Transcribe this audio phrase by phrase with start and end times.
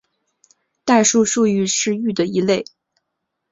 [0.83, 2.65] 代数数域是域的一类。